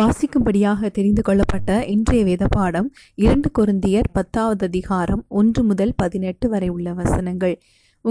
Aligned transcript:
வாசிக்கும்படியாக 0.00 0.88
தெரிந்து 0.88 1.22
கொள்ளப்பட்ட 1.22 1.70
இன்றைய 1.86 2.22
வேத 2.24 2.44
பாடம் 2.48 2.88
இரண்டு 3.18 3.48
குருந்தியர் 3.58 4.08
பத்தாவது 4.12 4.64
அதிகாரம் 4.66 5.22
ஒன்று 5.30 5.62
முதல் 5.62 5.92
பதினெட்டு 5.96 6.46
வரை 6.48 6.68
உள்ள 6.68 6.92
வசனங்கள் 6.92 7.54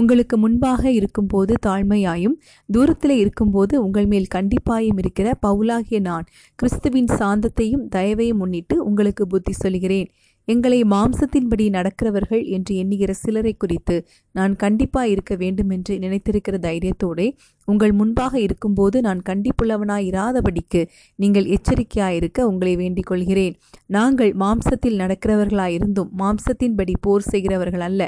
உங்களுக்கு 0.00 0.36
முன்பாக 0.36 0.82
இருக்கும்போது 0.90 1.52
தாழ்மையாயும் 1.66 2.34
தூரத்தில் 2.68 3.16
இருக்கும்போது 3.16 3.74
உங்கள் 3.82 4.06
மேல் 4.06 4.26
கண்டிப்பாயும் 4.34 4.98
இருக்கிற 4.98 5.36
பவுலாகிய 5.42 6.00
நான் 6.00 6.26
கிறிஸ்துவின் 6.58 7.10
சாந்தத்தையும் 7.18 7.84
தயவையும் 7.88 8.36
முன்னிட்டு 8.36 8.78
உங்களுக்கு 8.84 9.26
புத்தி 9.26 9.54
சொல்கிறேன் 9.58 10.10
எங்களை 10.48 10.78
மாம்சத்தின்படி 10.84 11.64
நடக்கிறவர்கள் 11.70 12.42
என்று 12.46 12.72
எண்ணுகிற 12.76 13.12
சிலரை 13.14 13.52
குறித்து 13.54 13.96
நான் 14.34 14.52
கண்டிப்பாக 14.56 15.08
இருக்க 15.08 15.34
வேண்டும் 15.36 15.70
என்று 15.70 15.94
நினைத்திருக்கிற 15.98 16.56
தைரியத்தோடே 16.58 17.26
உங்கள் 17.68 17.92
முன்பாக 17.92 18.34
இருக்கும்போது 18.38 19.00
நான் 19.00 19.22
கண்டிப்புள்ளவனாய் 19.22 20.06
இராதபடிக்கு 20.10 20.82
நீங்கள் 21.18 21.48
எச்சரிக்கையாயிருக்க 21.48 22.38
உங்களை 22.42 22.74
வேண்டிக் 22.76 23.06
கொள்கிறேன் 23.06 23.56
நாங்கள் 23.86 24.32
மாம்சத்தில் 24.34 25.00
நடக்கிறவர்களாயிருந்தும் 25.00 26.12
மாம்சத்தின்படி 26.18 26.94
போர் 27.00 27.28
செய்கிறவர்கள் 27.28 27.86
அல்ல 27.88 28.06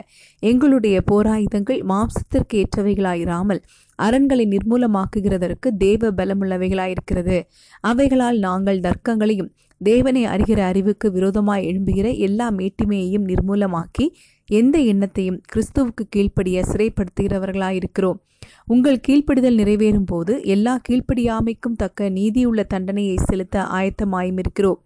எங்களுடைய 0.42 0.98
போராயுதங்கள் 1.10 1.82
மாம்சத்திற்கு 1.88 2.56
ஏற்றவைகளாயிராமல் 2.62 3.62
அரண்களை 3.98 4.44
நிர்மூலமாக்குகிறதற்கு 4.46 5.68
தேவ 5.78 6.10
பலமுள்ளவைகளாயிருக்கிறது 6.12 7.38
அவைகளால் 7.84 8.38
நாங்கள் 8.38 8.84
தர்க்கங்களையும் 8.84 9.50
தேவனை 9.80 10.22
அறிகிற 10.26 10.60
அறிவுக்கு 10.62 11.08
விரோதமாய் 11.10 11.66
எழும்புகிற 11.66 12.08
எல்லா 12.18 12.46
மேட்டிமையையும் 12.52 13.28
நிர்மூலமாக்கி 13.28 14.06
எந்த 14.48 14.76
எண்ணத்தையும் 14.92 15.42
கிறிஸ்துவுக்கு 15.52 16.04
கீழ்ப்படிய 16.10 16.58
சிறைப்படுத்துகிறவர்களாயிருக்கிறோம் 16.70 17.80
இருக்கிறோம் 17.80 18.18
உங்கள் 18.66 18.98
கீழ்ப்படிதல் 19.06 19.58
நிறைவேறும் 19.58 20.06
போது 20.06 20.32
எல்லா 20.46 20.74
கீழ்ப்படியாமைக்கும் 20.88 21.76
தக்க 21.76 22.08
நீதியுள்ள 22.10 22.62
தண்டனையை 22.64 23.16
செலுத்த 23.24 23.64
ஆயத்தமாயும் 23.72 24.38
இருக்கிறோம் 24.38 24.78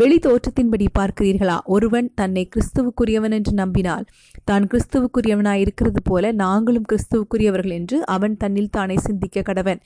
வெளி 0.00 0.16
தோற்றத்தின்படி 0.18 0.86
பார்க்கிறீர்களா 0.98 1.56
ஒருவன் 1.66 2.08
தன்னை 2.14 2.44
கிறிஸ்துவுக்குரியவன் 2.48 3.34
என்று 3.34 3.52
நம்பினால் 3.52 4.06
தான் 4.44 4.66
கிறிஸ்துவுக்குரியவனாயிருக்கிறது 4.66 5.68
இருக்கிறது 5.68 6.02
போல 6.02 6.32
நாங்களும் 6.40 6.88
கிறிஸ்துவுக்குரியவர்கள் 6.92 7.74
என்று 7.74 7.98
அவன் 8.06 8.34
தன்னில் 8.36 8.70
தானே 8.70 8.96
சிந்திக்க 9.00 9.42
கடவன் 9.42 9.80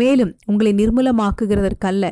மேலும் 0.00 0.32
உங்களை 0.46 0.72
நிர்மூலமாக்குகிறதற்கல்ல 0.72 2.06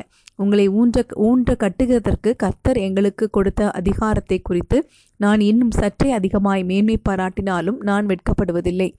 உங்களை 0.39 0.65
ஊன்ற 0.71 1.03
ஊன்ற 1.23 1.55
கட்டுகிறதற்கு 1.59 2.31
கர்த்தர் 2.37 2.79
எங்களுக்கு 2.79 3.25
கொடுத்த 3.29 3.71
அதிகாரத்தை 3.71 4.37
குறித்து 4.41 4.77
நான் 5.19 5.41
இன்னும் 5.41 5.71
சற்றே 5.71 6.09
அதிகமாய் 6.11 6.63
மேன்மை 6.63 6.97
பாராட்டினாலும் 7.09 7.79
நான் 7.81 8.05
வெட்கப்படுவதில்லை 8.05 8.89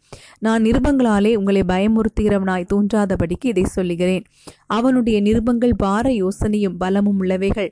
நான் 0.39 0.65
நிருபங்களாலே 0.65 1.33
உங்களை 1.35 1.63
பயமுறுத்துகிறவனாய் 1.63 2.71
தோன்றாதபடிக்கு 2.71 3.47
இதை 3.47 3.65
சொல்லுகிறேன் 3.69 4.27
அவனுடைய 4.69 5.19
நிருபங்கள் 5.21 5.75
பார 5.77 6.09
யோசனையும் 6.15 6.79
பலமும் 6.79 7.21
உள்ளவைகள் 7.21 7.71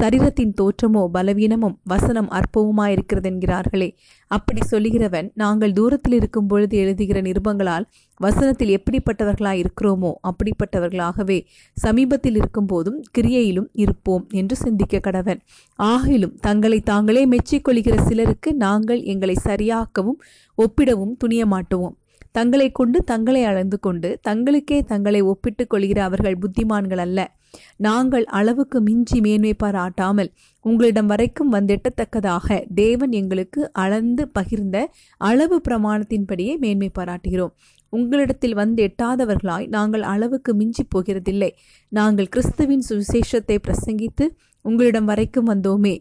சரீரத்தின் 0.00 0.54
தோற்றமோ 0.60 1.02
பலவீனமும் 1.08 1.74
வசனம் 1.84 2.30
அற்பவுமாயிருக்கிறது 2.30 3.28
என்கிறார்களே 3.30 3.88
அப்படி 4.30 4.60
சொல்லுகிறவன் 4.70 5.28
நாங்கள் 5.34 5.72
தூரத்தில் 5.72 6.16
இருக்கும் 6.16 6.46
பொழுது 6.46 6.74
எழுதுகிற 6.76 7.18
நிருபங்களால் 7.20 7.86
வசனத்தில் 8.20 8.72
எப்படிப்பட்டவர்களாய் 8.76 9.60
இருக்கிறோமோ 9.60 10.12
அப்படிப்பட்டவர்களாகவே 10.28 11.38
சமீபத்தில் 11.76 12.36
இருக்கும் 12.36 12.66
போதும் 12.66 12.98
கிரியையிலும் 13.18 13.68
இருப்போம் 13.74 14.24
என்று 14.32 14.56
சிந்திக்க 14.56 15.00
கடவன் 15.00 15.40
ஆகிலும் 15.78 16.34
தங்களை 16.40 16.80
தாங்களே 16.82 17.24
மெச்சிக்கொள்ளி 17.26 17.83
செய்கிற 17.84 18.04
சிலருக்கு 18.04 18.50
நாங்கள் 18.56 19.00
எங்களை 19.04 19.34
சரியாக்கவும் 19.44 20.18
ஒப்பிடவும் 20.58 21.14
துணிய 21.16 21.42
மாட்டுவோம் 21.46 21.94
தங்களை 22.32 22.66
கொண்டு 22.72 22.98
தங்களை 23.04 23.42
அளந்து 23.44 23.76
கொண்டு 23.78 24.08
தங்களுக்கே 24.28 24.78
தங்களை 24.84 25.20
ஒப்பிட்டு 25.22 25.64
கொள்கிற 25.66 25.98
அவர்கள் 26.04 26.38
புத்திமான்கள் 26.38 27.02
அல்ல 27.04 27.20
நாங்கள் 27.78 28.24
அளவுக்கு 28.30 28.78
மிஞ்சி 28.80 29.18
மேன்மை 29.20 29.52
பாராட்டாமல் 29.54 30.30
உங்களிடம் 30.64 31.06
வரைக்கும் 31.06 31.52
வந்தெட்டத்தக்கதாக 31.54 32.56
தேவன் 32.74 33.12
எங்களுக்கு 33.12 33.60
அளந்து 33.74 34.24
பகிர்ந்த 34.38 34.78
அளவு 35.20 35.58
பிரமாணத்தின்படியே 35.68 36.54
மேன்மை 36.58 36.90
பாராட்டுகிறோம் 36.90 37.54
உங்களிடத்தில் 37.92 38.54
வந்து 38.54 38.80
எட்டாதவர்களாய் 38.84 39.68
நாங்கள் 39.68 40.04
அளவுக்கு 40.06 40.52
மிஞ்சி 40.54 40.84
போகிறதில்லை 40.94 41.50
நாங்கள் 41.92 42.32
கிறிஸ்துவின் 42.32 42.84
சுவிசேஷத்தை 42.88 43.58
பிரசங்கித்து 43.58 44.26
உங்களிடம் 44.64 45.04
வரைக்கும் 45.04 45.48
வந்தோமே 45.48 45.92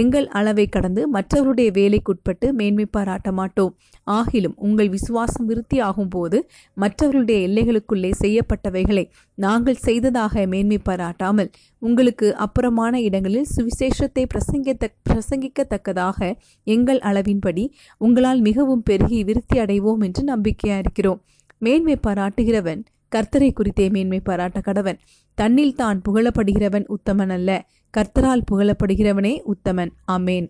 எங்கள் 0.00 0.26
அளவை 0.32 0.66
கடந்து 0.68 1.02
மற்றவருடைய 1.14 1.70
வேலைக்குட்பட்டு 1.74 2.46
மேன்மை 2.52 2.86
பாராட்ட 2.90 3.30
மாட்டோம் 3.32 3.72
ஆகிலும் 4.06 4.56
உங்கள் 4.58 4.88
விசுவாசம் 4.88 5.46
விருத்தி 5.46 5.78
ஆகும் 5.80 6.08
போது 6.08 6.38
மற்றவர்களுடைய 6.76 7.38
எல்லைகளுக்குள்ளே 7.46 8.10
செய்யப்பட்டவைகளை 8.20 9.04
நாங்கள் 9.38 9.82
செய்ததாக 9.82 10.46
மேன்மை 10.46 10.78
பாராட்டாமல் 10.82 11.50
உங்களுக்கு 11.82 12.28
அப்புறமான 12.46 12.94
இடங்களில் 13.00 13.50
சுவிசேஷத்தை 13.52 14.24
பிரசங்கித்த 14.26 14.90
பிரசங்கிக்கத்தக்கதாக 15.08 16.18
எங்கள் 16.66 17.02
அளவின்படி 17.02 17.66
உங்களால் 18.00 18.42
மிகவும் 18.42 18.82
பெருகி 18.82 19.20
விருத்தி 19.24 19.58
அடைவோம் 19.58 20.02
என்று 20.02 20.24
நம்பிக்கையாக 20.24 20.82
இருக்கிறோம் 20.82 21.22
மேன்மை 21.62 21.96
பாராட்டுகிறவன் 22.06 22.82
கர்த்தரை 23.12 23.48
குறித்தே 23.52 23.86
மேன்மை 23.88 24.18
பாராட்ட 24.20 24.58
கடவன் 24.60 25.00
தன்னில் 25.38 25.74
தான் 25.74 25.98
புகழப்படுகிறவன் 26.04 26.86
உத்தமன் 26.88 27.32
அல்ல 27.32 27.50
கர்த்தரால் 27.94 28.44
புகழப்படுகிறவனே 28.50 29.32
உத்தமன் 29.46 29.90
ஆமேன் 30.06 30.46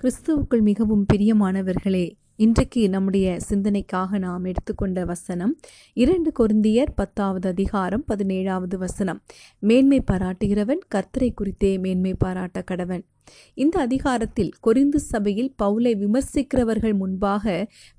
கிறிஸ்துவுக்குள் 0.00 0.62
மிகவும் 0.62 1.02
பிரியமானவர்களே 1.12 2.04
இன்றைக்கு 2.38 2.82
நம்முடைய 2.88 3.26
சிந்தனைக்காக 3.48 4.18
நாம் 4.18 4.44
எடுத்துக்கொண்ட 4.44 5.04
வசனம் 5.04 5.52
இரண்டு 5.96 6.30
கொருந்தியர் 6.38 6.92
பத்தாவது 6.94 7.48
அதிகாரம் 7.48 8.04
பதினேழாவது 8.08 8.78
வசனம் 8.78 9.20
மேன்மை 9.62 10.00
பாராட்டுகிறவன் 10.10 10.82
கர்த்தரை 10.94 11.30
குறித்தே 11.34 11.72
மேன்மை 11.78 12.14
பாராட்ட 12.18 12.62
கடவன் 12.62 13.02
இந்த 13.54 13.76
அதிகாரத்தில் 13.80 14.54
கொரிந்து 14.60 14.98
சபையில் 15.04 15.50
பவுலை 15.62 15.92
விமர்சிக்கிறவர்கள் 15.96 16.96
முன்பாக 16.96 17.44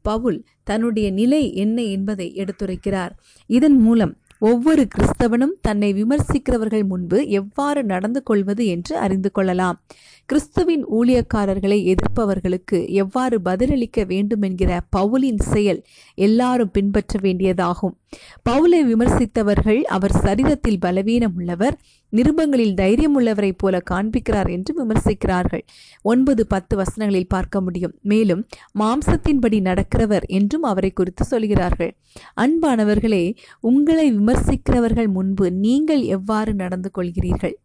பவுல் 0.06 0.40
தன்னுடைய 0.64 1.08
நிலை 1.12 1.44
என்ன 1.56 1.78
என்பதை 1.90 2.28
எடுத்துரைக்கிறார் 2.36 3.14
இதன் 3.50 3.80
மூலம் 3.80 4.14
ஒவ்வொரு 4.44 4.84
கிறிஸ்தவனும் 4.88 5.54
தன்னை 5.62 5.90
விமர்சிக்கிறவர்கள் 5.94 6.86
முன்பு 6.86 7.18
எவ்வாறு 7.32 7.82
நடந்து 7.84 8.24
கொள்வது 8.24 8.64
என்று 8.66 8.94
அறிந்து 8.98 9.30
கொள்ளலாம் 9.32 9.78
கிறிஸ்துவின் 10.30 10.84
ஊழியக்காரர்களை 10.90 11.78
எதிர்ப்பவர்களுக்கு 11.86 12.78
எவ்வாறு 12.96 13.38
பதிலளிக்க 13.42 14.04
வேண்டும் 14.06 14.42
என்கிற 14.42 14.72
பவுலின் 14.96 15.42
செயல் 15.50 15.82
எல்லாரும் 16.18 16.72
பின்பற்ற 16.72 17.20
வேண்டியதாகும் 17.24 17.96
பவுலை 18.50 18.80
விமர்சித்தவர்கள் 18.84 19.82
அவர் 19.90 20.16
சரிதத்தில் 20.20 20.80
பலவீனம் 20.80 21.36
உள்ளவர் 21.36 21.76
நிருபங்களில் 22.14 22.74
தைரியம் 22.74 23.16
உள்ளவரைப் 23.16 23.58
போல 23.58 23.82
காண்பிக்கிறார் 23.92 24.50
என்று 24.52 24.74
விமர்சிக்கிறார்கள் 24.80 25.64
ஒன்பது 26.06 26.44
பத்து 26.48 26.74
வசனங்களில் 26.78 27.30
பார்க்க 27.30 27.62
முடியும் 27.62 27.96
மேலும் 28.04 28.44
மாம்சத்தின்படி 28.80 29.60
நடக்கிறவர் 29.62 30.28
என்றும் 30.30 30.64
அவரை 30.64 30.92
குறித்து 30.94 31.26
சொல்கிறார்கள் 31.26 31.94
அன்பானவர்களே 32.38 33.24
உங்களை 33.64 34.08
விமர்சிக்கிறவர்கள் 34.12 35.12
முன்பு 35.12 35.48
நீங்கள் 35.60 36.04
எவ்வாறு 36.12 36.54
நடந்து 36.54 36.92
கொள்கிறீர்கள் 36.96 37.58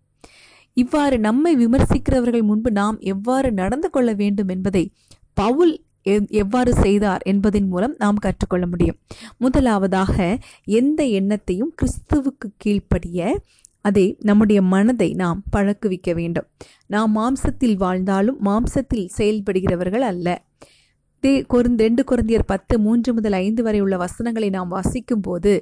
இவ்வாறு 0.78 1.16
நம்மை 1.18 1.52
விமர்சிக்கிறவர்கள் 1.56 2.48
முன்பு 2.48 2.70
நாம் 2.72 2.98
எவ்வாறு 3.12 3.48
நடந்து 3.52 3.88
கொள்ள 3.90 4.10
வேண்டும் 4.14 4.48
என்பதை 4.48 4.84
பவுல் 5.36 5.74
எவ்வாறு 6.36 6.72
செய்தார் 6.82 7.22
என்பதன் 7.24 7.68
மூலம் 7.68 7.94
நாம் 7.98 8.18
கற்றுக்கொள்ள 8.18 8.66
முடியும் 8.66 8.98
முதலாவதாக 9.38 10.16
எந்த 10.72 11.00
எண்ணத்தையும் 11.18 11.72
கிறிஸ்துவுக்கு 11.78 12.48
கீழ்ப்படிய 12.56 13.22
அதை 13.84 14.04
நம்முடைய 14.20 14.60
மனதை 14.70 15.08
நாம் 15.14 15.40
பழக்குவிக்க 15.50 16.12
வேண்டும் 16.14 16.48
நாம் 16.86 17.12
மாம்சத்தில் 17.16 17.76
வாழ்ந்தாலும் 17.76 18.38
மாம்சத்தில் 18.44 19.06
செயல்படுகிறவர்கள் 19.16 20.06
அல்ல 20.08 20.28
தே 21.24 21.32
கொருந்த 21.46 21.80
ரெண்டு 21.82 22.02
குருந்தியர் 22.04 22.44
பத்து 22.44 22.74
மூன்று 22.78 23.10
முதல் 23.12 23.36
ஐந்து 23.36 23.62
வரை 23.62 23.78
உள்ள 23.80 23.94
வசனங்களை 23.96 24.48
நாம் 24.50 24.68
வாசிக்கும் 24.68 25.22
போது 25.22 25.52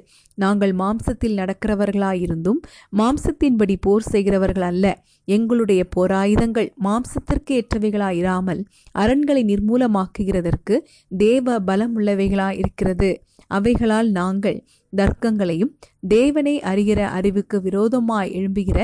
நாங்கள் 0.37 0.73
மாம்சத்தில் 0.73 1.37
நடக்கிறவர்களாயிருந்தும் 1.37 2.59
மாம்சத்தின்படி 2.97 3.75
போர் 3.81 4.05
செய்கிறவர்கள் 4.07 4.67
அல்ல 4.67 4.87
எங்களுடைய 5.27 5.83
போராயுதங்கள் 5.95 6.69
மாம்சத்திற்கு 6.83 7.55
ஏற்றவைகளாயிராமல் 7.57 8.61
அரண்களை 8.95 9.43
நிர்மூலமாக்குகிறதற்கு 9.43 10.77
தேவ 11.11 11.57
பலம் 11.61 11.95
உள்ளவைகளாயிருக்கிறது 11.97 13.09
அவைகளால் 13.51 14.09
நாங்கள் 14.11 14.59
தர்க்கங்களையும் 14.95 15.71
தேவனை 16.07 16.61
அறிகிற 16.61 16.99
அறிவுக்கு 17.09 17.61
விரோதமாய் 17.61 18.31
எழும்புகிற 18.31 18.79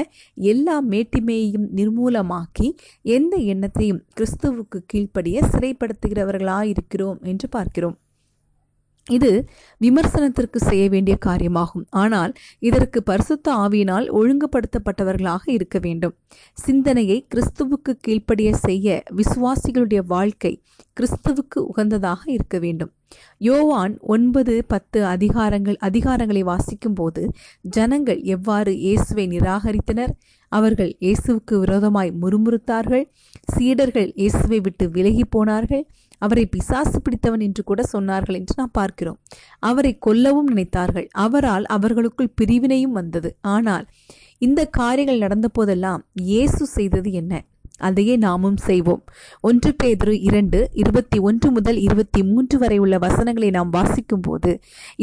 எல்லா 0.33 0.81
மேட்டிமையையும் 0.83 1.67
நிர்மூலமாக்கி 1.75 2.69
எந்த 3.01 3.37
எண்ணத்தையும் 3.37 4.03
கிறிஸ்துவுக்கு 4.15 4.79
கீழ்ப்படிய 4.93 5.39
சிறைப்படுத்துகிறவர்களாயிருக்கிறோம் 5.51 7.21
என்று 7.23 7.49
பார்க்கிறோம் 7.49 7.97
இது 9.07 9.29
விமர்சனத்திற்கு 9.81 10.59
செய்ய 10.59 10.83
வேண்டிய 10.89 11.15
காரியமாகும் 11.25 11.85
ஆனால் 11.93 12.31
இதற்கு 12.59 12.99
பரிசுத்த 13.03 13.47
ஆவியினால் 13.55 14.07
ஒழுங்குபடுத்தப்பட்டவர்களாக 14.09 15.43
இருக்க 15.47 15.77
வேண்டும் 15.79 16.15
சிந்தனையை 16.57 17.17
கிறிஸ்துவுக்கு 17.31 17.93
கீழ்ப்படிய 18.01 18.51
செய்ய 18.57 19.03
விசுவாசிகளுடைய 19.15 20.03
வாழ்க்கை 20.05 20.53
கிறிஸ்துவுக்கு 20.93 21.59
உகந்ததாக 21.65 22.21
இருக்க 22.27 22.57
வேண்டும் 22.59 22.91
யோவான் 23.41 23.93
ஒன்பது 24.05 24.53
பத்து 24.67 24.99
அதிகாரங்கள் 25.05 25.77
அதிகாரங்களை 25.79 26.43
வாசிக்கும் 26.43 26.93
போது 26.93 27.21
ஜனங்கள் 27.69 28.21
எவ்வாறு 28.27 28.71
இயேசுவை 28.77 29.25
நிராகரித்தனர் 29.27 30.13
அவர்கள் 30.53 30.91
இயேசுவுக்கு 31.03 31.55
விரோதமாய் 31.59 32.11
முறுமுறுத்தார்கள் 32.21 33.05
சீடர்கள் 33.53 34.09
இயேசுவை 34.15 34.59
விட்டு 34.59 34.85
விலகி 34.89 35.25
போனார்கள் 35.27 35.85
அவரை 36.21 36.43
பிசாசு 36.47 36.97
பிடித்தவன் 36.99 37.45
என்று 37.45 37.61
கூட 37.63 37.81
சொன்னார்கள் 37.93 38.37
என்று 38.39 38.53
நாம் 38.55 38.75
பார்க்கிறோம் 38.75 39.17
அவரை 39.63 39.93
கொல்லவும் 40.05 40.51
நினைத்தார்கள் 40.51 41.07
அவரால் 41.19 41.65
அவர்களுக்குள் 41.69 42.35
பிரிவினையும் 42.41 42.93
வந்தது 42.93 43.31
ஆனால் 43.53 43.87
இந்த 44.41 44.61
காரியங்கள் 44.73 45.23
நடந்த 45.23 45.47
போதெல்லாம் 45.53 46.03
இயேசு 46.25 46.63
செய்தது 46.73 47.09
என்ன 47.13 47.33
அதையே 47.81 48.15
நாமும் 48.17 48.57
செய்வோம் 48.65 49.01
ஒன்று 49.43 49.71
பேதுரு 49.79 50.13
இரண்டு 50.21 50.59
இருபத்தி 50.73 51.17
ஒன்று 51.19 51.47
முதல் 51.51 51.79
இருபத்தி 51.79 52.21
மூன்று 52.23 52.55
வரை 52.57 52.77
உள்ள 52.79 52.95
வசனங்களை 52.97 53.49
நாம் 53.49 53.71
வாசிக்கும் 53.71 54.21
போது 54.21 54.51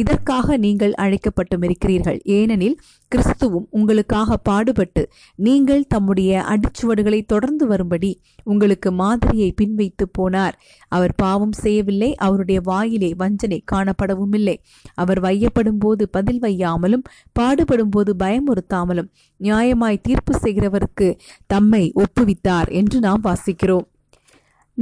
இதற்காக 0.00 0.57
நீங்கள் 0.59 0.95
அழைக்கப்பட்டும் 0.97 1.65
இருக்கிறீர்கள் 1.69 2.19
ஏனெனில் 2.31 2.77
கிறிஸ்துவும் 3.13 3.67
உங்களுக்காக 3.71 4.37
பாடுபட்டு 4.49 5.03
நீங்கள் 5.39 5.83
தம்முடைய 5.87 6.43
அடிச்சுவடுகளை 6.49 7.21
தொடர்ந்து 7.27 7.65
வரும்படி 7.67 8.11
உங்களுக்கு 8.45 8.91
மாதிரியை 8.93 9.49
பின்வைத்து 9.57 10.05
போனார் 10.19 10.57
அவர் 10.89 11.15
பாவம் 11.15 11.55
செய்யவில்லை 11.61 12.11
அவருடைய 12.17 12.61
வாயிலே 12.61 13.11
வஞ்சனை 13.15 13.61
காணப்படவும் 13.73 14.35
இல்லை 14.35 14.57
அவர் 14.95 15.21
வையப்படும் 15.21 15.79
போது 15.79 16.07
பதில் 16.11 16.41
வையாமலும் 16.41 17.05
பாடுபடும் 17.33 17.89
போது 17.89 18.15
பயமுறுத்தாமலும் 18.19 19.11
நியாயமாய் 19.41 20.03
தீர்ப்பு 20.03 20.35
செய்கிறவருக்கு 20.43 21.09
தம்மை 21.47 21.85
ஒப்புவித்தார் 21.95 22.71
என்று 22.73 23.01
நாம் 23.01 23.25
வாசிக்கிறோம் 23.25 23.89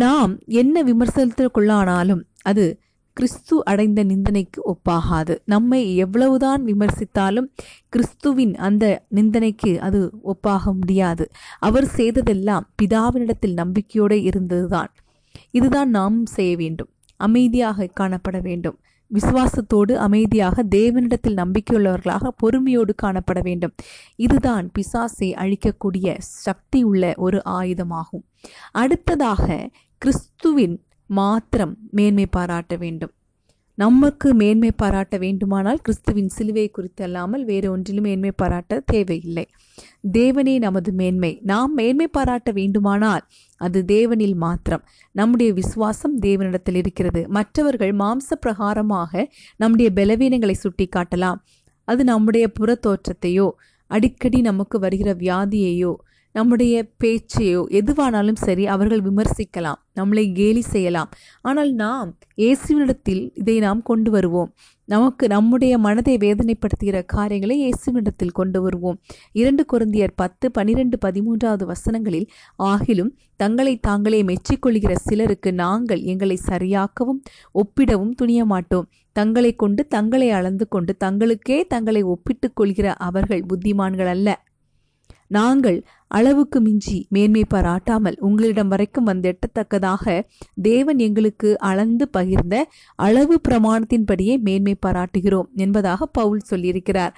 நாம் 0.00 0.32
என்ன 0.54 0.82
விமர்சனத்திற்குள்ளானாலும் 0.82 2.22
அது 2.42 2.64
கிறிஸ்து 3.19 3.54
அடைந்த 3.64 4.00
நிந்தனைக்கு 4.04 4.60
ஒப்பாகாது 4.72 5.34
நம்மை 5.44 5.80
எவ்வளவுதான் 5.96 6.62
விமர்சித்தாலும் 6.64 7.48
கிறிஸ்துவின் 7.88 8.54
அந்த 8.58 8.84
நிந்தனைக்கு 9.08 9.72
அது 9.80 10.00
ஒப்பாக 10.25 10.72
முடியாது 10.72 11.25
அவர் 11.60 11.88
செய்ததெல்லாம் 11.94 12.66
பிதாவினிடத்தில் 12.82 13.56
நம்பிக்கையோடு 13.56 14.19
இருந்ததுதான் 14.22 14.92
இதுதான் 15.50 15.90
நாம் 15.90 16.19
செய்ய 16.32 16.52
வேண்டும் 16.56 16.90
அமைதியாக 17.20 17.88
காணப்பட 18.00 18.38
வேண்டும் 18.40 18.78
விசுவாசத்தோடு 19.10 19.92
அமைதியாக 19.98 20.62
தேவனிடத்தில் 20.70 21.38
நம்பிக்கையுள்ளவர்களாக 21.38 22.32
பொறுமையோடு 22.36 22.92
காணப்பட 23.02 23.38
வேண்டும் 23.40 23.75
இதுதான் 24.16 24.66
பிசாசை 24.75 25.28
அழிக்கக்கூடிய 25.34 26.08
சக்தி 26.38 26.80
உள்ள 26.84 27.12
ஒரு 27.19 27.38
ஆயுதமாகும் 27.52 28.25
அடுத்ததாக 28.75 29.46
கிறிஸ்துவின் 30.02 30.76
மாத்திரம் 31.10 31.75
மேன்மை 31.90 32.26
பாராட்ட 32.30 32.76
வேண்டும் 32.76 33.12
நமக்கு 33.78 34.28
மேன்மை 34.34 34.70
பாராட்ட 34.76 35.16
வேண்டுமானால் 35.19 35.80
கிறிஸ்துவின் 35.82 36.28
சிலுவை 36.28 36.64
குறித்து 36.70 37.02
அல்லாமல் 37.04 37.44
வேறு 37.44 37.66
ஒன்றிலும் 37.70 38.02
மேன்மை 38.02 38.32
பாராட்ட 38.36 38.80
தேவையில்லை 38.86 39.44
தேவனே 40.12 40.54
நமது 40.58 40.92
மேன்மை 40.92 41.30
நாம் 41.44 41.75
மேன்மை 41.75 42.08
பாராட்ட 42.08 42.52
வேண்டுமானால் 42.52 43.22
அது 43.60 43.80
தேவனில் 43.86 44.36
மாத்திரம் 44.36 44.84
நம்முடைய 45.14 45.52
விசுவாசம் 45.52 46.16
தேவனிடத்தில் 46.20 46.75
இருக்கிறது 46.75 47.22
மற்றவர்கள் 47.28 47.94
மாம்ச 47.94 48.38
பிரகாரமாக 48.40 49.25
நம்முடைய 49.56 49.90
பலவீனங்களை 49.94 50.56
சுட்டி 50.58 50.88
காட்டலாம் 50.96 51.40
அது 51.88 52.04
நம்முடைய 52.04 52.46
புற 52.48 52.78
தோற்றத்தையோ 52.86 53.48
அடிக்கடி 53.90 54.40
நமக்கு 54.40 54.78
வருகிற 54.78 55.10
வியாதியையோ 55.14 55.92
நம்முடைய 56.34 56.75
பேச்சையோ 57.04 57.60
எதுவானாலும் 57.70 58.40
சரி 58.40 58.64
அவர்கள் 58.66 59.02
விமர்சிக்கலாம் 59.02 59.78
நம்மளை 60.00 60.25
கேலி 60.32 60.62
செய்யலாம் 60.69 61.12
ஆனால் 61.42 61.70
நாம் 61.75 62.10
இயேசுவினிடத்தில் 62.38 63.22
இதை 63.34 63.56
நாம் 63.58 63.80
கொண்டு 63.82 64.10
வருவோம் 64.10 64.50
நமக்கு 64.88 65.25
நம்முடைய 65.28 65.78
மனதை 65.78 66.14
வேதனைப்படுத்துகிற 66.19 66.98
காரியங்களை 67.06 67.56
இயேசுவினிடத்தில் 67.58 68.32
கொண்டு 68.32 68.58
வருவோம் 68.62 68.98
இரண்டு 69.32 69.62
குருந்தியர் 69.72 70.14
பத்து 70.16 70.46
பனிரெண்டு 70.50 70.98
பதிமூன்றாவது 71.06 71.64
வசனங்களில் 71.64 72.28
ஆகிலும் 72.64 73.10
தங்களை 73.36 73.75
தாங்களே 73.80 74.20
மெச்சிக்கொள்கிற 74.22 74.92
சிலருக்கு 75.00 75.50
நாங்கள் 75.54 76.02
எங்களை 76.04 76.38
சரியாக்கவும் 76.48 77.20
ஒப்பிடவும் 77.54 78.14
துணிய 78.14 78.42
மாட்டோம் 78.44 78.88
தங்களை 79.16 79.52
கொண்டு 79.54 79.82
தங்களை 79.86 80.28
அளந்து 80.30 80.64
கொண்டு 80.69 80.92
தங்களுக்கே 81.04 81.58
தங்களை 81.66 82.02
ஒப்பிட்டுக் 82.06 82.56
கொள்கிற 82.56 82.88
அவர்கள் 83.00 83.46
புத்திமான்கள் 83.48 84.10
அல்ல 84.10 84.28
நாங்கள் 85.30 85.78
அளவுக்கு 86.10 86.58
மிஞ்சி 86.60 86.98
மேன்மை 87.08 87.42
பாராட்டாமல் 87.48 88.16
உங்களிடம் 88.19 88.69
வரைக்கும் 88.69 89.04
வந்து 89.04 89.28
எட்டத்தக்கதாக 89.28 90.04
தேவன் 90.62 90.98
எங்களுக்கு 90.98 91.50
அளந்து 91.62 92.06
பகிர்ந்த 92.12 92.56
அளவு 92.98 93.36
பிரமாணத்தின்படியே 93.48 94.36
மேன்மை 94.40 94.75
பாராட்டுகிறோம் 94.86 95.50
என்பதாக 95.56 96.06
பவுல் 96.12 96.48
சொல்லியிருக்கிறார் 96.50 97.14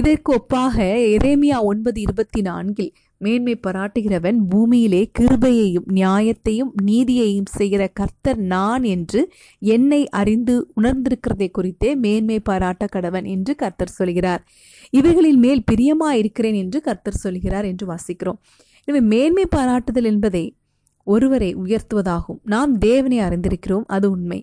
இதற்கு 0.00 0.30
ஒப்பாக 0.32 0.76
எரேமியா 1.16 1.56
ஒன்பது 1.62 1.98
இருபத்தி 2.00 2.40
நான்கில் 2.42 2.92
மேன்மை 3.22 3.54
பாராட்டுகிறவன் 3.56 4.38
பூமியிலே 4.50 5.02
கிருபையையும் 5.18 5.86
நியாயத்தையும் 5.92 6.72
நீதியையும் 6.86 7.50
செய்கிற 7.56 7.82
கர்த்தர் 7.92 8.40
நான் 8.46 8.84
என்று 8.84 9.20
என்னை 9.72 10.00
அறிந்து 10.12 10.54
உணர்ந்திருக்கிறதை 10.74 11.48
குறித்தே 11.50 11.90
மேன்மை 11.96 12.38
பாராட்ட 12.42 12.88
கடவன் 12.92 13.26
என்று 13.26 13.54
கர்த்தர் 13.54 13.96
சொல்கிறார் 13.96 14.42
இவைகளின் 14.92 15.38
மேல் 15.38 15.62
பிரியமா 15.72 16.10
இருக்கிறேன் 16.12 16.54
என்று 16.54 16.80
கர்த்தர் 16.80 17.22
சொல்கிறார் 17.22 17.64
என்று 17.64 17.86
வாசிக்கிறோம் 17.86 18.40
எனவே 18.88 19.02
மேன்மை 19.06 19.46
பாராட்டுதல் 19.50 20.04
என்பதை 20.04 20.44
ஒருவரை 21.06 21.48
உயர்த்துவதாகும் 21.54 22.40
நாம் 22.44 22.72
தேவனை 22.78 23.18
அறிந்திருக்கிறோம் 23.20 23.86
அது 23.86 24.06
உண்மை 24.10 24.38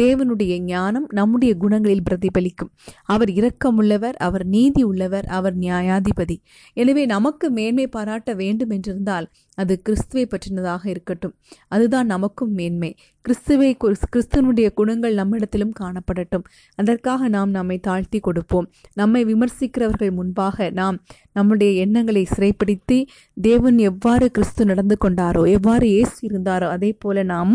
தேவனுடைய 0.00 0.60
ஞானம் 0.64 1.06
நம்முடைய 1.10 1.56
குணங்களில் 1.60 2.04
பிரதிபலிக்கும் 2.10 2.70
அவர் 3.04 3.30
இரக்கமுள்ளவர் 3.30 4.14
அவர் 4.18 4.46
நீதி 4.46 4.82
உள்ளவர் 4.82 5.24
அவர் 5.24 5.58
நியாயாதிபதி 5.58 6.36
எனவே 6.72 7.06
நமக்கு 7.06 7.50
மேன்மை 7.50 7.86
பாராட்ட 7.86 8.34
வேண்டும் 8.34 8.70
என்றிருந்தால் 8.70 9.28
அது 9.54 9.82
கிறிஸ்துவை 9.82 10.26
பற்றினதாக 10.26 10.82
இருக்கட்டும் 10.86 11.34
அதுதான் 11.68 12.06
நமக்கும் 12.06 12.52
மேன்மை 12.52 12.90
கிறிஸ்துவை 13.24 13.76
கிறிஸ்துவனுடைய 13.78 14.68
குணங்கள் 14.72 15.14
நம்மிடத்திலும் 15.14 15.74
காணப்படட்டும் 15.80 16.46
அதற்காக 16.78 17.28
நாம் 17.28 17.50
நம்மை 17.50 17.80
தாழ்த்தி 17.80 18.20
கொடுப்போம் 18.20 18.68
நம்மை 18.92 19.24
விமர்சிக்கிறவர்கள் 19.24 20.10
முன்பாக 20.10 20.70
நாம் 20.70 20.96
நம்முடைய 21.32 21.72
எண்ணங்களை 21.82 22.26
சிறைப்படுத்தி 22.32 22.98
தேவன் 23.36 23.78
எவ்வாறு 23.78 24.30
கிறிஸ்து 24.30 24.64
நடந்து 24.64 24.96
கொண்டாரோ 25.04 25.42
எவ்வாறு 25.52 25.86
ஏசு 25.92 26.18
இருந்தாரோ 26.28 26.68
அதே 26.68 26.92
போல 26.92 27.22
நாம் 27.24 27.54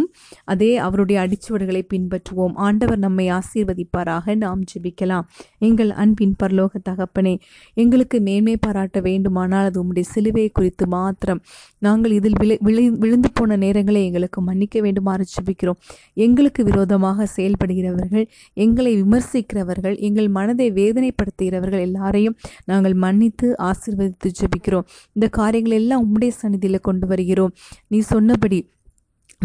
அதே 0.45 0.77
அவருடைய 0.77 1.19
அடிச்சுவடுகளை 1.21 1.83
பின்பற்ற 1.89 2.26
பின்பற்றுவோம் 2.29 2.55
ஆண்டவர் 2.65 2.99
நம்மை 2.99 3.25
ஆசீர்வதிப்பாராக 3.31 4.35
நாம் 4.35 4.61
ஜெபிக்கலாம் 4.71 5.25
எங்கள் 5.59 5.91
அன்பின் 5.95 6.35
பரலோக 6.41 6.79
தகப்பனே 6.83 7.33
எங்களுக்கு 7.77 8.17
மேன்மை 8.21 8.55
பாராட்ட 8.57 8.99
வேண்டுமானால் 9.01 9.67
அது 9.67 9.79
உம்முடைய 9.81 10.05
சிலுவை 10.13 10.45
குறித்து 10.49 10.85
மாத்திரம் 10.87 11.41
நாங்கள் 11.81 12.13
இதில் 12.13 12.37
விழு 12.39 12.83
விழுந்து 12.97 13.29
போன 13.31 13.57
நேரங்களை 13.57 14.01
எங்களுக்கு 14.03 14.41
மன்னிக்க 14.41 14.77
வேண்டுமாறு 14.81 15.25
ஜெபிக்கிறோம் 15.33 15.79
எங்களுக்கு 16.17 16.63
விரோதமாக 16.63 17.27
செயல்படுகிறவர்கள் 17.35 18.25
எங்களை 18.57 18.93
விமர்சிக்கிறவர்கள் 18.95 19.97
எங்கள் 20.01 20.29
மனதை 20.29 20.69
வேதனைப்படுத்துகிறவர்கள் 20.79 21.85
எல்லாரையும் 21.87 22.37
நாங்கள் 22.65 22.95
மன்னித்து 22.97 23.49
ஆசீர்வதித்து 23.67 24.31
ஜெபிக்கிறோம் 24.39 24.87
இந்த 25.15 25.27
காரியங்கள் 25.31 25.79
எல்லாம் 25.81 26.03
உம்முடைய 26.05 26.33
சன்னிதியில் 26.37 26.85
கொண்டு 26.87 27.07
வருகிறோம் 27.07 27.53
நீ 27.87 27.99
சொன்னபடி 28.09 28.59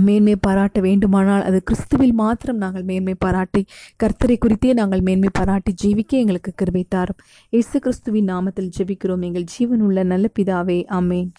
மேன்மை 0.00 0.34
பாராட்ட 0.36 0.78
வேண்டுமானால் 0.80 1.42
அது 1.42 1.58
கிறிஸ்துவில் 1.62 2.14
மாத்திரம் 2.14 2.56
நாங்கள் 2.56 2.84
மேன்மை 2.84 3.14
பாராட்டி 3.24 3.62
கர்த்தரை 4.00 4.36
குறித்தே 4.38 4.70
நாங்கள் 4.72 5.02
மேன்மை 5.02 5.30
பாராட்டி 5.38 5.72
ஜீவிக்க 5.82 6.12
எங்களுக்கு 6.16 6.52
கிருபை 6.54 6.84
தாரும் 6.88 7.18
இயேசு 7.52 7.76
கிறிஸ்துவின் 7.78 8.30
நாமத்தில் 8.30 8.70
ஜெபிக்கிறோம் 8.76 9.24
எங்கள் 9.24 9.46
ஜீவனுள்ள 9.52 10.04
நல்ல 10.04 10.28
பிதாவே 10.38 10.78
அமேன் 10.90 11.28